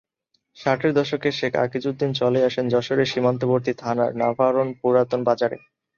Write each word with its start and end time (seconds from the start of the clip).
ষাটের 0.57 0.91
দশকে 0.93 1.29
শেখ 1.31 1.53
আকিজউদ্দীন 1.57 2.11
চলে 2.13 2.39
আসেন 2.43 2.65
যশোরের 2.69 3.11
সীমান্তবর্তী 3.11 3.73
থানার 3.81 4.11
নাভারন 4.15 4.67
পুরাতন 4.79 5.19
বাজারে। 5.23 5.57